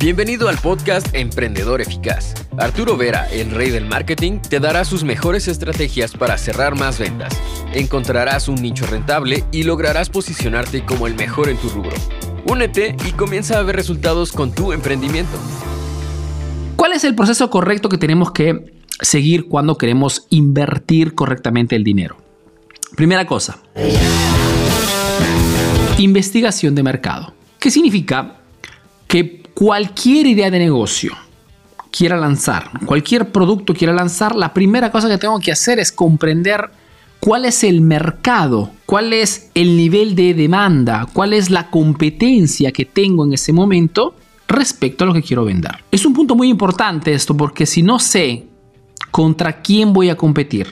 Bienvenido 0.00 0.48
al 0.48 0.56
podcast 0.58 1.12
Emprendedor 1.12 1.80
Eficaz. 1.80 2.32
Arturo 2.56 2.96
Vera, 2.96 3.28
el 3.32 3.50
rey 3.50 3.70
del 3.70 3.84
marketing, 3.84 4.38
te 4.38 4.60
dará 4.60 4.84
sus 4.84 5.02
mejores 5.02 5.48
estrategias 5.48 6.12
para 6.12 6.38
cerrar 6.38 6.76
más 6.76 7.00
ventas. 7.00 7.36
Encontrarás 7.74 8.46
un 8.46 8.62
nicho 8.62 8.86
rentable 8.86 9.42
y 9.50 9.64
lograrás 9.64 10.08
posicionarte 10.08 10.84
como 10.84 11.08
el 11.08 11.16
mejor 11.16 11.48
en 11.48 11.56
tu 11.56 11.68
rubro. 11.68 11.96
Únete 12.46 12.94
y 13.08 13.10
comienza 13.10 13.58
a 13.58 13.62
ver 13.64 13.74
resultados 13.74 14.30
con 14.30 14.52
tu 14.52 14.72
emprendimiento. 14.72 15.36
¿Cuál 16.76 16.92
es 16.92 17.02
el 17.02 17.16
proceso 17.16 17.50
correcto 17.50 17.88
que 17.88 17.98
tenemos 17.98 18.30
que 18.30 18.72
seguir 19.00 19.48
cuando 19.48 19.78
queremos 19.78 20.28
invertir 20.30 21.16
correctamente 21.16 21.74
el 21.74 21.82
dinero? 21.82 22.18
Primera 22.94 23.26
cosa, 23.26 23.58
investigación 25.98 26.76
de 26.76 26.84
mercado. 26.84 27.34
¿Qué 27.58 27.72
significa? 27.72 28.36
Que 29.08 29.47
cualquier 29.58 30.28
idea 30.28 30.52
de 30.52 30.60
negocio 30.60 31.12
quiera 31.90 32.16
lanzar, 32.16 32.70
cualquier 32.86 33.32
producto 33.32 33.74
quiera 33.74 33.92
lanzar, 33.92 34.36
la 34.36 34.54
primera 34.54 34.92
cosa 34.92 35.08
que 35.08 35.18
tengo 35.18 35.40
que 35.40 35.50
hacer 35.50 35.80
es 35.80 35.90
comprender 35.90 36.70
cuál 37.18 37.44
es 37.44 37.64
el 37.64 37.80
mercado, 37.80 38.70
cuál 38.86 39.12
es 39.12 39.50
el 39.54 39.76
nivel 39.76 40.14
de 40.14 40.32
demanda, 40.34 41.08
cuál 41.12 41.32
es 41.32 41.50
la 41.50 41.70
competencia 41.70 42.70
que 42.70 42.84
tengo 42.84 43.24
en 43.24 43.32
ese 43.32 43.52
momento 43.52 44.14
respecto 44.46 45.02
a 45.02 45.08
lo 45.08 45.12
que 45.12 45.22
quiero 45.22 45.44
vender. 45.44 45.72
Es 45.90 46.06
un 46.06 46.12
punto 46.12 46.36
muy 46.36 46.48
importante 46.50 47.12
esto 47.12 47.36
porque 47.36 47.66
si 47.66 47.82
no 47.82 47.98
sé 47.98 48.46
contra 49.10 49.60
quién 49.60 49.92
voy 49.92 50.08
a 50.08 50.16
competir, 50.16 50.68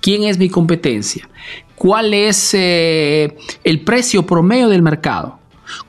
quién 0.00 0.24
es 0.24 0.38
mi 0.38 0.48
competencia, 0.48 1.28
cuál 1.76 2.12
es 2.12 2.52
eh, 2.54 3.36
el 3.62 3.80
precio 3.82 4.26
promedio 4.26 4.68
del 4.68 4.82
mercado, 4.82 5.38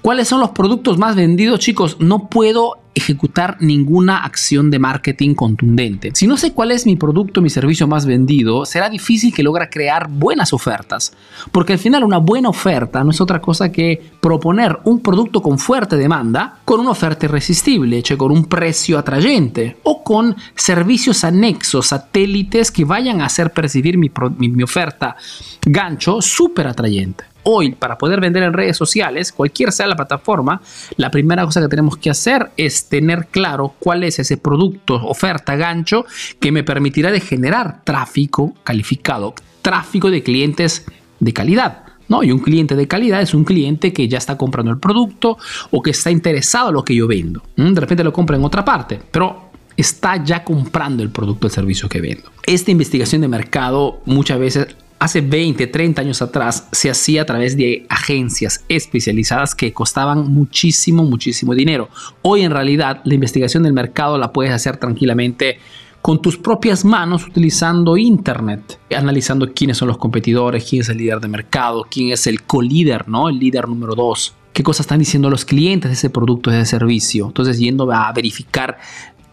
cuáles 0.02 0.28
son 0.28 0.40
los 0.40 0.52
productos 0.52 0.98
más 0.98 1.16
vendidos, 1.16 1.60
chicos, 1.60 1.98
no 2.00 2.30
puedo 2.30 2.80
ejecutar 2.96 3.58
ninguna 3.60 4.24
acción 4.24 4.72
de 4.72 4.80
marketing 4.80 5.36
contundente. 5.36 6.12
Si 6.14 6.26
no 6.26 6.38
sé 6.38 6.54
cuál 6.54 6.72
es 6.72 6.86
mi 6.86 6.96
producto, 6.96 7.42
mi 7.42 7.50
servicio 7.50 7.88
más 7.88 8.06
vendido, 8.06 8.66
será 8.66 8.90
difícil 8.90 9.34
que 9.34 9.44
logre 9.44 9.70
crear 9.70 10.10
buenas 10.10 10.54
ofertas. 10.54 11.14
Porque 11.52 11.74
al 11.74 11.80
final 11.80 12.06
una 12.06 12.18
buena 12.18 12.50
oferta 12.50 13.04
no 13.04 13.12
es 13.12 13.20
otra 13.20 13.42
cosa 13.42 13.72
que 13.72 14.02
proponer 14.22 14.80
un 14.86 15.02
producto 15.02 15.42
con 15.42 15.60
fuerte 15.60 15.98
demanda 15.98 16.60
con 16.64 16.80
una 16.80 16.92
oferta 16.92 17.26
irresistible, 17.26 18.02
con 18.18 18.32
un 18.32 18.46
precio 18.46 18.98
atrayente 18.98 19.78
o 19.84 20.02
con 20.02 20.36
servicios 20.56 21.26
anexos, 21.26 21.88
satélites 21.88 22.72
que 22.72 22.86
vayan 22.86 23.20
a 23.20 23.26
hacer 23.26 23.52
percibir 23.52 23.98
mi, 23.98 24.10
mi 24.38 24.64
oferta 24.64 25.18
gancho 25.66 26.22
súper 26.22 26.68
atrayente 26.68 27.35
hoy 27.46 27.72
para 27.72 27.98
poder 27.98 28.20
vender 28.20 28.44
en 28.44 28.54
redes 28.54 28.76
sociales, 28.76 29.32
cualquier 29.32 29.72
sea 29.72 29.88
la 29.88 29.96
plataforma, 29.96 30.62
la 30.98 31.12
primera 31.12 31.46
cosa 31.46 31.62
que 31.62 31.68
tenemos 31.68 31.98
que 31.98 32.10
hacer 32.10 32.52
es 32.58 32.90
tener 32.90 33.28
claro 33.28 33.76
cuál 33.80 34.04
es 34.04 34.20
ese 34.20 34.38
producto, 34.38 34.96
oferta, 34.96 35.56
gancho 35.56 36.06
que 36.40 36.52
me 36.52 36.64
permitirá 36.64 37.12
de 37.12 37.22
generar 37.22 37.84
tráfico 37.84 38.54
calificado, 38.64 39.34
tráfico 39.62 40.10
de 40.10 40.24
clientes 40.24 40.86
de 41.20 41.34
calidad. 41.34 41.84
¿no? 42.08 42.24
Y 42.24 42.32
un 42.32 42.40
cliente 42.40 42.76
de 42.76 42.88
calidad 42.88 43.22
es 43.22 43.34
un 43.34 43.44
cliente 43.44 43.94
que 43.94 44.08
ya 44.08 44.18
está 44.18 44.38
comprando 44.38 44.72
el 44.72 44.80
producto 44.80 45.38
o 45.72 45.82
que 45.82 45.92
está 45.92 46.12
interesado 46.12 46.70
en 46.70 46.76
lo 46.76 46.86
que 46.86 46.96
yo 46.96 47.08
vendo. 47.08 47.42
De 47.56 47.80
repente 47.80 48.04
lo 48.04 48.14
compra 48.14 48.38
en 48.38 48.44
otra 48.44 48.64
parte, 48.64 49.00
pero 49.12 49.50
está 49.78 50.24
ya 50.24 50.44
comprando 50.44 51.04
el 51.04 51.10
producto 51.10 51.48
o 51.48 51.50
el 51.50 51.54
servicio 51.54 51.90
que 51.90 52.02
vendo. 52.02 52.30
Esta 52.46 52.72
investigación 52.72 53.22
de 53.22 53.28
mercado 53.28 54.02
muchas 54.06 54.40
veces 54.40 54.68
hace 55.06 55.22
20, 55.22 55.68
30 55.68 56.02
años 56.02 56.22
atrás 56.22 56.68
se 56.72 56.90
hacía 56.90 57.22
a 57.22 57.26
través 57.26 57.56
de 57.56 57.86
agencias 57.90 58.66
especializadas 58.68 59.54
que 59.54 59.72
costaban 59.72 60.32
muchísimo, 60.34 61.04
muchísimo 61.04 61.54
dinero. 61.54 61.90
Hoy 62.24 62.42
en 62.42 62.52
realidad 62.52 63.02
la 63.04 63.14
investigación 63.14 63.64
del 63.64 63.74
mercado 63.74 64.18
la 64.18 64.34
puedes 64.34 64.52
hacer 64.52 64.78
tranquilamente 64.78 65.60
con 66.02 66.22
tus 66.22 66.38
propias 66.38 66.86
manos 66.86 67.26
utilizando 67.26 67.98
Internet, 67.98 68.80
analizando 68.96 69.54
quiénes 69.54 69.78
son 69.78 69.88
los 69.88 69.98
competidores, 69.98 70.68
quién 70.68 70.82
es 70.82 70.90
el 70.90 70.98
líder 70.98 71.20
de 71.20 71.28
mercado, 71.28 71.86
quién 71.90 72.12
es 72.12 72.28
el 72.28 72.44
co-líder, 72.44 73.08
¿no? 73.08 73.30
el 73.30 73.40
líder 73.40 73.68
número 73.68 73.96
dos, 73.96 74.36
qué 74.54 74.64
cosas 74.64 74.86
están 74.86 75.00
diciendo 75.00 75.30
los 75.30 75.46
clientes 75.46 75.90
de 75.90 75.96
ese 75.96 76.10
producto, 76.10 76.50
de 76.50 76.62
ese 76.62 76.72
servicio. 76.72 77.28
Entonces, 77.28 77.60
yendo 77.60 77.92
a 77.92 78.12
verificar 78.12 78.78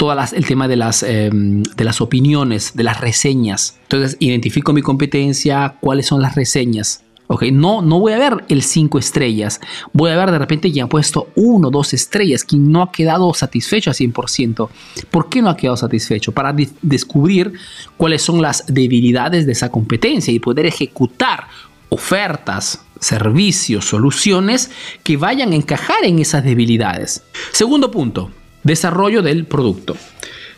todo 0.03 0.21
el 0.33 0.47
tema 0.47 0.67
de 0.67 0.75
las, 0.75 1.05
em, 1.05 1.63
de 1.63 1.85
las 1.85 2.01
opiniones, 2.01 2.73
de 2.75 2.83
las 2.83 3.01
reseñas. 3.01 3.79
Entonces, 3.83 4.17
identifico 4.19 4.73
mi 4.73 4.83
competencia, 4.83 5.77
cuáles 5.81 6.07
son 6.07 6.21
las 6.21 6.35
reseñas. 6.35 7.05
Okay, 7.29 7.53
no, 7.53 7.83
no 7.83 8.01
voy 8.01 8.13
a 8.13 8.19
ver 8.19 8.45
el 8.49 8.63
5 8.63 8.99
estrellas. 8.99 9.61
Voy 9.93 10.11
a 10.11 10.17
ver 10.17 10.33
de 10.33 10.41
repente 10.41 10.73
quien 10.73 10.87
ha 10.87 10.89
puesto 10.89 11.29
1 11.37 11.71
2 11.71 11.95
estrellas, 11.95 12.43
quien 12.43 12.73
no 12.73 12.83
ha 12.83 12.91
quedado 12.91 13.33
satisfecho 13.33 13.91
al 13.91 13.95
100%. 13.95 14.69
¿Por 15.09 15.29
qué 15.29 15.41
no 15.41 15.51
ha 15.51 15.57
quedado 15.57 15.77
satisfecho? 15.77 16.33
Para 16.33 16.53
descubrir 16.83 17.53
cuáles 17.97 18.23
son 18.23 18.43
las 18.43 18.65
debilidades 18.67 19.47
de 19.47 19.53
esa 19.53 19.71
competencia 19.71 20.35
y 20.35 20.41
poder 20.41 20.67
ejecutar 20.67 21.47
ofertas, 21.91 22.85
servicios, 22.99 23.85
soluciones 23.85 24.73
que 25.05 25.17
vayan 25.17 25.53
a 25.53 25.55
encajar 25.55 26.05
en 26.05 26.19
esas 26.19 26.43
debilidades. 26.43 27.23
Segundo 27.53 27.93
punto, 27.93 28.33
Desarrollo 28.63 29.23
del 29.23 29.47
producto. 29.47 29.97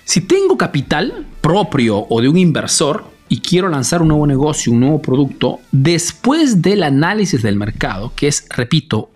Si 0.04 0.20
tengo 0.20 0.59
capital 0.59 1.26
propio 1.41 2.06
o 2.09 2.20
de 2.20 2.28
un 2.28 2.37
inversor 2.37 3.04
y 3.28 3.41
quiero 3.41 3.69
lanzar 3.69 4.03
un 4.03 4.09
nuevo 4.09 4.26
negocio, 4.26 4.72
un 4.72 4.81
nuevo 4.81 5.00
producto, 5.00 5.60
después 5.72 6.60
del 6.60 6.82
análisis 6.82 7.43
del 7.43 7.56
mercado, 7.56 8.12
que 8.14 8.28
es, 8.28 8.47
repito, 8.50 9.10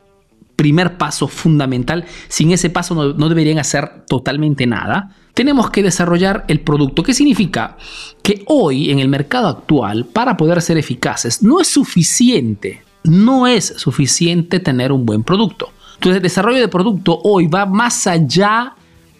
primer 0.56 0.96
paso 0.96 1.28
fundamental, 1.28 2.04
sin 2.26 2.50
ese 2.50 2.70
paso 2.70 2.94
no, 2.94 3.28
deberían 3.28 3.58
hacer 3.58 4.06
totalmente 4.08 4.66
nada, 4.66 5.14
tenemos 5.34 5.70
que 5.70 5.84
desarrollar 5.84 6.44
el 6.48 6.60
producto. 6.60 7.02
¿Qué 7.04 7.14
significa? 7.14 7.76
Que 8.22 8.42
hoy 8.46 8.90
en 8.90 8.98
el 8.98 9.08
mercado 9.08 9.46
actual, 9.46 10.06
para 10.06 10.36
poder 10.36 10.60
ser 10.62 10.78
eficaces, 10.78 11.42
no 11.42 11.60
es 11.60 11.68
suficiente, 11.68 12.82
no 13.04 13.46
es 13.46 13.66
suficiente 13.76 14.58
tener 14.58 14.90
un 14.90 15.06
buen 15.06 15.22
producto. 15.22 15.70
Entonces, 15.94 16.16
el 16.16 16.22
desarrollo 16.22 16.58
de 16.58 16.68
producto 16.68 17.20
hoy 17.22 17.46
va 17.46 17.66
más 17.66 18.06
allá 18.08 18.74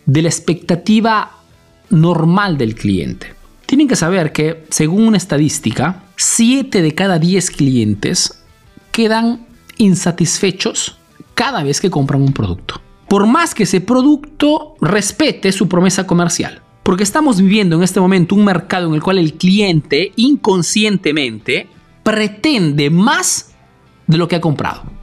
de 0.09 0.23
la 0.23 0.29
expectativa 0.29 1.33
normal 1.91 2.57
del 2.57 2.75
cliente. 2.75 3.35
Tienen 3.67 3.87
que 3.87 3.95
saber 3.95 4.33
que, 4.33 4.65
según 4.71 5.07
una 5.07 5.19
estadística, 5.19 6.03
7 6.17 6.81
de 6.81 6.95
cada 6.95 7.19
10 7.19 7.51
clientes 7.51 8.43
quedan 8.91 9.47
insatisfechos 9.77 10.99
cada 11.35 11.63
vez 11.63 11.83
que 11.83 11.91
compran 11.91 12.23
un 12.23 12.33
producto. 12.33 12.81
Por 13.07 13.27
más 13.27 13.55
que 13.55 13.65
ese 13.65 13.83
producto 13.83 14.77
respete 14.81 15.53
su 15.53 15.69
promesa 15.69 16.07
comercial. 16.07 16.63
Porque 16.83 17.03
estamos 17.03 17.39
viviendo 17.39 17.77
en 17.77 17.83
este 17.83 18.01
momento 18.01 18.35
un 18.35 18.47
mercado 18.47 18.89
en 18.89 18.95
el 18.95 19.03
cual 19.03 19.19
el 19.19 19.35
cliente 19.35 20.13
inconscientemente 20.17 21.69
pretende 22.03 22.89
más 22.89 23.53
de 24.07 24.17
lo 24.17 24.27
que 24.27 24.37
ha 24.37 24.41
comprado. 24.41 24.98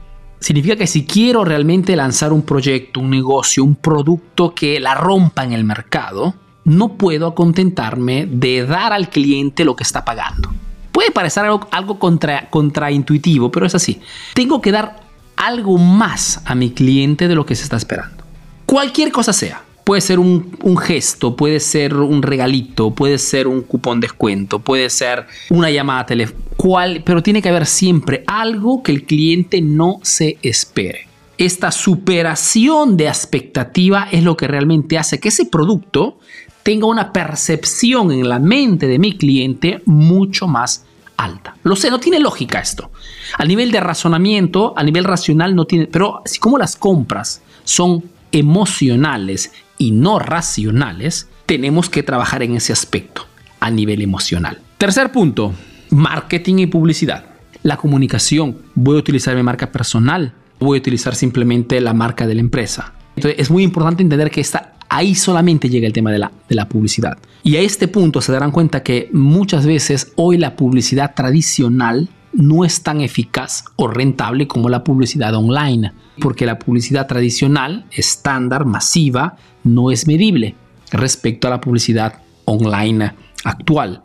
Significa 0.46 0.76
que 0.76 0.86
si 0.86 1.04
quiero 1.04 1.44
realmente 1.44 1.96
lanzar 1.96 2.32
un 2.32 2.42
proyecto, 2.42 3.00
un 3.00 3.10
negocio, 3.10 3.64
un 3.64 3.74
producto 3.74 4.54
que 4.54 4.78
la 4.78 4.94
rompa 4.94 5.42
en 5.42 5.52
el 5.52 5.64
mercado, 5.64 6.36
no 6.62 6.96
puedo 6.96 7.34
contentarme 7.34 8.26
de 8.30 8.64
dar 8.64 8.92
al 8.92 9.10
cliente 9.10 9.64
lo 9.64 9.74
que 9.74 9.82
está 9.82 10.04
pagando. 10.04 10.52
Puede 10.92 11.10
parecer 11.10 11.46
algo, 11.46 11.66
algo 11.72 11.98
contra, 11.98 12.48
contraintuitivo, 12.48 13.50
pero 13.50 13.66
es 13.66 13.74
así. 13.74 14.00
Tengo 14.34 14.60
que 14.60 14.70
dar 14.70 15.00
algo 15.34 15.78
más 15.78 16.40
a 16.44 16.54
mi 16.54 16.70
cliente 16.70 17.26
de 17.26 17.34
lo 17.34 17.44
que 17.44 17.56
se 17.56 17.64
está 17.64 17.76
esperando. 17.76 18.22
Cualquier 18.66 19.10
cosa 19.10 19.32
sea. 19.32 19.64
Puede 19.86 20.00
ser 20.00 20.18
un, 20.18 20.76
gesto, 20.78 21.36
puede 21.36 21.60
ser 21.60 21.94
un 21.94 22.20
regalito, 22.20 22.90
puede 22.90 23.18
ser 23.18 23.46
un 23.46 23.62
cupón 23.62 24.00
descuento, 24.00 24.58
puede 24.58 24.90
ser 24.90 25.28
una 25.48 25.70
llamada 25.70 26.04
telefónica, 26.06 27.04
pero 27.04 27.22
tiene 27.22 27.40
que 27.40 27.50
haber 27.50 27.66
siempre 27.66 28.24
algo 28.26 28.82
que 28.82 28.90
el 28.90 29.04
cliente 29.04 29.60
no 29.60 30.00
se 30.02 30.38
espere. 30.42 31.06
Esta 31.38 31.70
superación 31.70 32.96
de 32.96 33.06
expectativa 33.06 34.08
es 34.10 34.24
lo 34.24 34.36
que 34.36 34.48
realmente 34.48 34.98
hace 34.98 35.20
que 35.20 35.28
ese 35.28 35.44
producto 35.44 36.18
tenga 36.64 36.88
una 36.88 37.12
percepción 37.12 38.10
en 38.10 38.28
la 38.28 38.40
mente 38.40 38.88
de 38.88 38.98
mi 38.98 39.16
cliente 39.16 39.82
mucho 39.84 40.48
más 40.48 40.84
alta. 41.16 41.54
Lo 41.62 41.76
sé, 41.76 41.92
no 41.92 42.00
tiene 42.00 42.18
lógica 42.18 42.58
esto. 42.58 42.90
A 43.38 43.44
nivel 43.44 43.70
de 43.70 43.78
razonamiento, 43.78 44.74
a 44.76 44.82
nivel 44.82 45.04
racional 45.04 45.54
no 45.54 45.64
tiene, 45.64 45.86
pero 45.86 46.22
así 46.24 46.40
como 46.40 46.58
las 46.58 46.74
compras 46.74 47.40
son 47.62 48.15
emocionales 48.36 49.52
y 49.78 49.92
no 49.92 50.18
racionales, 50.18 51.28
tenemos 51.46 51.88
que 51.88 52.02
trabajar 52.02 52.42
en 52.42 52.56
ese 52.56 52.72
aspecto 52.72 53.26
a 53.60 53.70
nivel 53.70 54.02
emocional. 54.02 54.58
Tercer 54.78 55.10
punto, 55.10 55.54
marketing 55.90 56.58
y 56.58 56.66
publicidad. 56.66 57.24
La 57.62 57.76
comunicación, 57.76 58.58
voy 58.74 58.96
a 58.96 59.00
utilizar 59.00 59.34
mi 59.34 59.42
marca 59.42 59.72
personal, 59.72 60.34
voy 60.60 60.78
a 60.78 60.80
utilizar 60.80 61.14
simplemente 61.14 61.80
la 61.80 61.94
marca 61.94 62.26
de 62.26 62.34
la 62.34 62.40
empresa. 62.40 62.92
Entonces 63.16 63.40
es 63.40 63.50
muy 63.50 63.62
importante 63.62 64.02
entender 64.02 64.30
que 64.30 64.42
está 64.42 64.74
ahí 64.88 65.14
solamente 65.14 65.68
llega 65.68 65.86
el 65.86 65.92
tema 65.92 66.12
de 66.12 66.18
la, 66.18 66.30
de 66.48 66.54
la 66.54 66.68
publicidad. 66.68 67.18
Y 67.42 67.56
a 67.56 67.60
este 67.60 67.88
punto 67.88 68.20
se 68.20 68.32
darán 68.32 68.50
cuenta 68.50 68.82
que 68.82 69.08
muchas 69.12 69.66
veces 69.66 70.12
hoy 70.16 70.36
la 70.36 70.56
publicidad 70.56 71.14
tradicional 71.14 72.08
no 72.36 72.64
es 72.64 72.82
tan 72.82 73.00
eficaz 73.00 73.64
o 73.76 73.88
rentable 73.88 74.46
como 74.46 74.68
la 74.68 74.84
publicidad 74.84 75.34
online, 75.34 75.92
porque 76.20 76.46
la 76.46 76.58
publicidad 76.58 77.06
tradicional, 77.06 77.86
estándar, 77.90 78.64
masiva, 78.64 79.36
no 79.64 79.90
es 79.90 80.06
medible 80.06 80.54
respecto 80.92 81.48
a 81.48 81.50
la 81.50 81.60
publicidad 81.60 82.20
online 82.44 83.12
actual. 83.44 84.02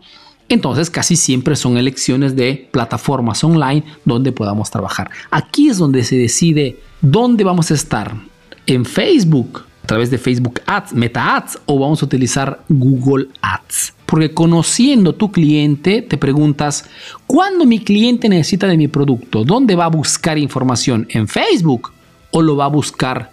Entonces 0.50 0.90
casi 0.90 1.16
siempre 1.16 1.56
son 1.56 1.78
elecciones 1.78 2.36
de 2.36 2.70
plataformas 2.72 3.44
online 3.44 3.84
donde 4.04 4.32
podamos 4.32 4.70
trabajar. 4.70 5.10
Aquí 5.30 5.70
es 5.70 5.78
donde 5.78 6.04
se 6.04 6.18
decide 6.18 6.80
dónde 7.02 7.44
vamos 7.44 7.72
a 7.72 7.74
estar. 7.74 8.14
En 8.66 8.86
Facebook, 8.86 9.66
a 9.84 9.88
través 9.88 10.12
de 10.12 10.18
Facebook 10.18 10.62
Ads, 10.66 10.94
Meta 10.94 11.38
Ads 11.38 11.60
o 11.66 11.80
vamos 11.80 12.02
a 12.02 12.06
utilizar 12.06 12.64
Google 12.70 13.28
Ads. 13.42 13.94
Porque 14.12 14.34
conociendo 14.34 15.16
tu 15.16 15.32
cliente, 15.32 16.02
te 16.02 16.18
preguntas, 16.18 16.84
¿cuándo 17.28 17.66
mi 17.66 17.80
cliente 17.80 18.28
necesita 18.28 18.68
de 18.68 18.76
mi 18.76 18.90
producto? 18.90 19.46
¿Dónde 19.46 19.74
va 19.78 19.86
a 19.86 19.88
buscar 19.88 20.38
información? 20.38 21.08
¿En 21.12 21.30
Facebook 21.30 21.94
o 22.32 22.42
lo 22.42 22.58
va 22.58 22.66
a 22.66 22.68
buscar 22.68 23.32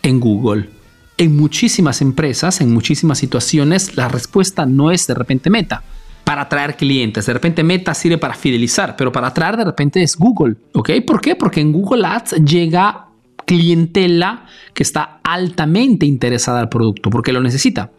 en 0.00 0.18
Google? 0.18 0.70
En 1.18 1.36
muchísimas 1.36 2.00
empresas, 2.00 2.62
en 2.62 2.72
muchísimas 2.72 3.18
situaciones, 3.18 3.94
la 3.98 4.08
respuesta 4.08 4.64
no 4.64 4.90
es 4.90 5.06
de 5.06 5.12
repente 5.12 5.50
Meta 5.50 5.82
para 6.24 6.40
atraer 6.40 6.78
clientes. 6.78 7.26
De 7.26 7.34
repente 7.34 7.62
Meta 7.62 7.92
sirve 7.92 8.16
para 8.16 8.32
fidelizar, 8.32 8.96
pero 8.96 9.12
para 9.12 9.26
atraer 9.26 9.58
de 9.58 9.66
repente 9.66 10.02
es 10.02 10.16
Google. 10.16 10.56
¿Ok? 10.72 10.92
¿Por 11.06 11.20
qué? 11.20 11.36
Porque 11.36 11.60
en 11.60 11.72
Google 11.72 12.06
Ads 12.06 12.36
llega 12.42 13.08
clientela 13.44 14.46
que 14.72 14.82
está 14.82 15.20
altamente 15.22 16.06
interesada 16.06 16.58
al 16.60 16.70
producto, 16.70 17.10
porque 17.10 17.34
lo 17.34 17.42
necesita. 17.42 17.90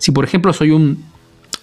Si 0.00 0.10
por 0.10 0.24
ejemplo 0.24 0.54
soy 0.54 0.70
un 0.70 1.15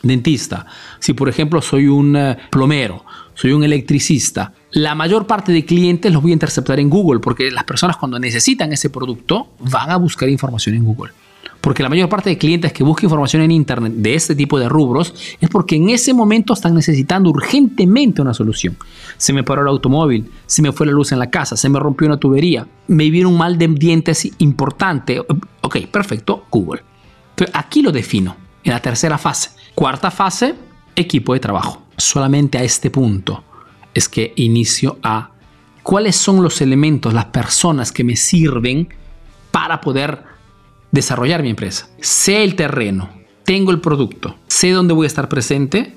dentista, 0.04 0.66
si 1.00 1.14
por 1.14 1.30
ejemplo 1.30 1.62
soy 1.62 1.88
un 1.88 2.16
eh, 2.16 2.38
plomero, 2.52 3.04
soy 3.34 3.54
un 3.54 3.64
electricista, 3.64 4.54
la 4.72 4.94
mayor 4.96 5.26
parte 5.26 5.52
de 5.52 5.66
clientes 5.66 6.12
los 6.12 6.22
voy 6.22 6.32
a 6.32 6.34
interceptar 6.34 6.80
en 6.80 6.90
Google, 6.90 7.20
porque 7.20 7.50
las 7.50 7.64
personas 7.64 7.98
cuando 7.98 8.20
necesitan 8.20 8.72
ese 8.74 8.90
producto 8.90 9.50
van 9.60 9.90
a 9.90 9.98
buscar 9.98 10.30
información 10.30 10.76
en 10.76 10.84
Google. 10.84 11.14
Porque 11.62 11.82
la 11.82 11.88
mayor 11.88 12.10
parte 12.10 12.30
de 12.30 12.38
clientes 12.38 12.74
que 12.74 12.84
buscan 12.84 13.06
información 13.06 13.42
en 13.42 13.52
Internet 13.52 13.94
de 13.94 14.16
este 14.16 14.36
tipo 14.36 14.60
de 14.60 14.68
rubros 14.68 15.14
es 15.40 15.50
porque 15.50 15.78
en 15.78 15.90
ese 15.90 16.14
momento 16.14 16.54
están 16.54 16.76
necesitando 16.76 17.30
urgentemente 17.30 18.22
una 18.22 18.34
solución. 18.34 18.76
Se 19.16 19.32
me 19.32 19.44
paró 19.44 19.62
el 19.62 19.70
automóvil, 19.70 20.30
se 20.46 20.62
me 20.62 20.74
fue 20.74 20.88
la 20.88 20.92
luz 20.92 21.14
en 21.14 21.20
la 21.20 21.30
casa, 21.30 21.56
se 21.56 21.70
me 21.70 21.80
rompió 21.80 22.08
una 22.08 22.18
tubería, 22.18 22.68
me 22.88 23.10
vino 23.10 23.30
un 23.30 23.38
mal 23.38 23.58
de 23.58 23.70
dientes 23.70 24.30
importante. 24.40 25.22
Ok, 25.62 25.78
perfecto, 25.90 26.44
Google. 26.52 26.84
Aquí 27.54 27.82
lo 27.82 27.94
defino 27.94 28.43
en 28.64 28.72
la 28.72 28.82
tercera 28.82 29.18
fase. 29.18 29.52
Cuarta 29.76 30.12
fase, 30.12 30.56
equipo 30.96 31.34
de 31.34 31.40
trabajo. 31.40 31.84
Solamente 31.98 32.58
a 32.58 32.64
este 32.64 32.90
punto 32.90 33.44
es 33.94 34.10
que 34.10 34.34
inicio 34.36 34.98
a 35.04 35.30
cuáles 35.84 36.16
son 36.16 36.42
los 36.42 36.62
elementos, 36.62 37.14
las 37.14 37.26
personas 37.26 37.92
que 37.92 38.04
me 38.04 38.16
sirven 38.16 38.90
para 39.52 39.82
poder 39.82 40.24
desarrollar 40.92 41.44
mi 41.44 41.50
empresa. 41.50 41.88
Sé 42.00 42.44
el 42.44 42.56
terreno, 42.56 43.10
tengo 43.44 43.72
el 43.72 43.82
producto, 43.82 44.36
sé 44.48 44.72
dónde 44.72 44.94
voy 44.94 45.06
a 45.06 45.08
estar 45.08 45.30
presente. 45.30 45.96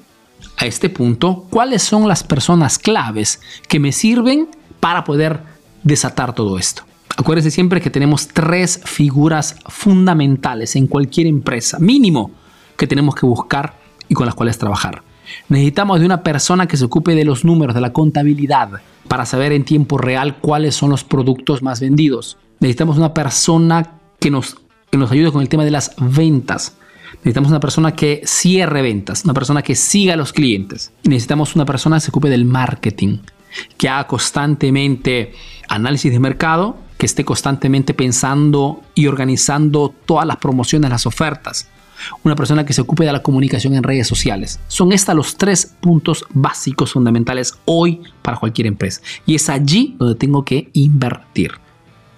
A 0.59 0.67
este 0.67 0.91
punto, 0.91 1.47
¿cuáles 1.51 1.83
son 1.83 2.09
las 2.09 2.23
personas 2.23 2.79
claves 2.79 3.41
que 3.69 3.79
me 3.79 3.93
sirven 3.93 4.49
para 4.81 5.05
poder 5.05 5.41
desatar 5.83 6.35
todo 6.35 6.59
esto? 6.59 6.83
Acuérdense 7.17 7.51
siempre 7.51 7.81
que 7.81 7.91
tenemos 7.91 8.29
tres 8.29 8.81
figuras 8.85 9.57
fundamentales 9.67 10.77
en 10.77 10.87
cualquier 10.87 11.27
empresa, 11.27 11.79
mínimo, 11.79 12.31
que 12.76 12.87
tenemos 12.87 13.14
que 13.14 13.26
buscar 13.26 13.78
y 14.08 14.14
con 14.14 14.26
las 14.26 14.34
cuales 14.34 14.58
trabajar. 14.58 15.02
Necesitamos 15.49 16.00
de 16.00 16.06
una 16.06 16.23
persona 16.23 16.67
que 16.67 16.76
se 16.76 16.84
ocupe 16.84 17.14
de 17.14 17.25
los 17.25 17.44
números, 17.44 17.75
de 17.75 17.81
la 17.81 17.93
contabilidad, 17.93 18.81
para 19.08 19.26
saber 19.26 19.52
en 19.52 19.64
tiempo 19.64 19.99
real 19.99 20.37
cuáles 20.38 20.75
son 20.75 20.90
los 20.90 21.05
productos 21.05 21.62
más 21.62 21.81
vendidos. 21.81 22.38
Necesitamos 22.61 22.96
una 22.96 23.12
persona 23.12 23.99
que 24.20 24.31
nos 24.31 24.56
que 24.90 24.99
nos 24.99 25.11
ayude 25.11 25.32
con 25.32 25.43
el 25.43 25.49
tema 25.49 25.64
de 25.64 25.70
las 25.70 25.93
ventas. 25.99 26.76
Necesitamos 27.19 27.50
una 27.50 27.61
persona 27.61 27.94
que 27.94 28.23
cierre 28.25 28.82
ventas, 28.82 29.25
una 29.25 29.34
persona 29.34 29.62
que 29.62 29.75
siga 29.75 30.14
a 30.14 30.17
los 30.17 30.32
clientes. 30.32 30.93
Y 31.02 31.08
necesitamos 31.08 31.55
una 31.55 31.64
persona 31.64 31.96
que 31.96 32.02
se 32.02 32.11
ocupe 32.11 32.29
del 32.29 32.44
marketing, 32.44 33.19
que 33.76 33.88
haga 33.88 34.06
constantemente 34.06 35.34
análisis 35.69 36.12
de 36.12 36.19
mercado, 36.19 36.79
que 36.99 37.06
esté 37.06 37.25
constantemente 37.25 37.94
pensando 37.94 38.82
y 38.94 39.06
organizando 39.06 39.94
todas 40.05 40.26
las 40.26 40.37
promociones, 40.37 40.90
las 40.90 41.06
ofertas. 41.06 41.69
Una 42.22 42.37
persona 42.37 42.64
que 42.64 42.72
se 42.72 42.81
ocupe 42.81 43.04
de 43.04 43.12
la 43.12 43.22
comunicación 43.22 43.75
en 43.75 43.82
redes 43.82 44.06
sociales. 44.06 44.60
Son 44.69 44.93
estos 44.93 45.14
los 45.14 45.37
tres 45.37 45.75
puntos 45.81 46.25
básicos 46.31 46.93
fundamentales 46.93 47.54
hoy 47.64 48.00
para 48.22 48.38
cualquier 48.38 48.66
empresa. 48.66 49.00
Y 49.25 49.34
es 49.34 49.48
allí 49.48 49.96
donde 49.98 50.14
tengo 50.14 50.44
que 50.44 50.69
invertir. 50.72 51.52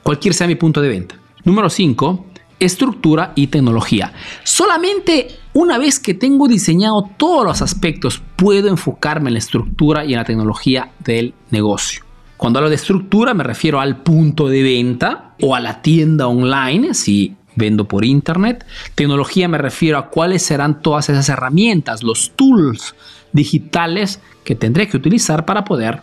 Cualquier 0.03 0.35
sea 0.35 0.47
mi 0.47 0.55
punto 0.55 0.81
de 0.81 0.89
venta. 0.89 1.17
Número 1.45 1.71
5 1.71 2.27
estructura 2.61 3.33
y 3.37 3.49
tecnología. 3.49 4.13
Solamente 4.43 5.29
una 5.53 5.79
vez 5.79 5.99
que 5.99 6.15
tengo 6.15 6.49
diseñado 6.49 7.09
todos 7.17 7.45
los 7.45 7.63
aspectos, 7.63 8.23
puedo 8.37 8.69
enfocarme 8.69 9.29
en 9.29 9.35
la 9.35 9.39
estructura 9.39 10.05
y 10.05 10.13
en 10.13 10.19
la 10.19 10.25
tecnología 10.25 10.93
del 11.05 11.35
negocio. 11.51 12.05
Cuando 12.37 12.59
hablo 12.59 12.69
de 12.69 12.77
estructura 12.77 13.35
me 13.35 13.45
refiero 13.45 13.81
al 13.81 14.03
punto 14.03 14.49
de 14.49 14.63
venta 14.63 15.35
o 15.41 15.55
a 15.55 15.61
la 15.61 15.83
tienda 15.83 16.29
online, 16.29 16.95
si 16.95 17.37
vendo 17.59 17.87
por 17.87 18.05
internet. 18.05 18.65
Tecnología 18.95 19.49
me 19.49 19.59
refiero 19.59 19.99
a 19.99 20.09
cuáles 20.09 20.43
serán 20.43 20.81
todas 20.81 21.09
esas 21.11 21.29
herramientas, 21.29 22.03
los 22.03 22.31
tools 22.37 22.95
digitales 23.33 24.21
que 24.45 24.55
tendré 24.55 24.89
que 24.89 24.97
utilizar 24.97 25.45
para 25.45 25.65
poder 25.65 26.03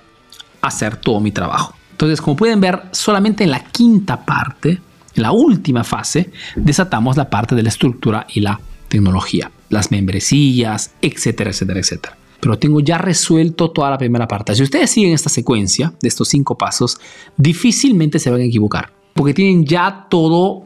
hacer 0.62 0.98
todo 0.98 1.20
mi 1.20 1.32
trabajo. 1.32 1.74
Entonces, 1.92 2.22
como 2.22 2.36
pueden 2.36 2.60
ver, 2.60 2.84
solamente 2.92 3.44
en 3.44 3.52
la 3.52 3.64
quinta 3.64 4.26
parte 4.26 4.82
en 5.16 5.24
la 5.24 5.32
última 5.32 5.86
fase, 5.86 6.30
desatamos 6.58 7.16
la 7.16 7.30
parte 7.30 7.56
de 7.56 7.64
la 7.64 7.70
estructura 7.70 8.28
y 8.34 8.42
la 8.42 8.60
tecnología, 8.90 9.50
las 9.70 9.90
membresías, 9.90 10.92
etcétera, 11.02 11.52
etcétera, 11.52 11.80
etcétera. 11.80 12.18
Pero 12.42 12.60
tengo 12.60 12.82
ya 12.82 12.98
resuelto 12.98 13.72
toda 13.72 13.90
la 13.90 13.98
primera 13.98 14.28
parte. 14.28 14.54
Si 14.56 14.64
ustedes 14.64 14.92
siguen 14.92 15.14
esta 15.14 15.30
secuencia 15.30 15.94
de 16.02 16.08
estos 16.10 16.28
cinco 16.28 16.58
pasos, 16.58 17.00
difícilmente 17.38 18.20
se 18.20 18.30
van 18.30 18.42
a 18.42 18.44
equivocar, 18.44 18.92
porque 19.14 19.34
tienen 19.34 19.66
ya 19.66 20.08
todo 20.10 20.66